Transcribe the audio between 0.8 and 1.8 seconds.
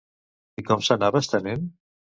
s'anava estenent?